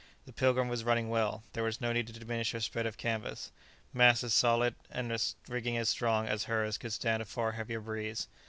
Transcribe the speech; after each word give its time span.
The 0.25 0.33
"Pilgrim" 0.33 0.67
was 0.67 0.83
running 0.83 1.09
well. 1.09 1.43
There 1.53 1.61
was 1.61 1.79
no 1.79 1.93
need 1.93 2.07
to 2.07 2.13
diminish 2.13 2.53
her 2.53 2.59
spread 2.59 2.87
of 2.87 2.97
canvas. 2.97 3.51
Masts 3.93 4.23
as 4.23 4.33
solid 4.33 4.73
and 4.89 5.15
rigging 5.47 5.77
as 5.77 5.89
strong 5.89 6.27
as 6.27 6.45
hers 6.45 6.79
could 6.79 6.93
stand 6.93 7.21
a 7.21 7.25
far 7.25 7.51
heavier 7.51 7.81
breeze. 7.81 8.27